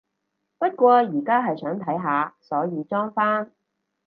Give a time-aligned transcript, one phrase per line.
[0.57, 3.51] 不過而家係想睇下，所以裝返